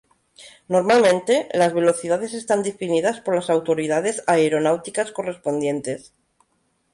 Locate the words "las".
1.53-1.75, 3.35-3.51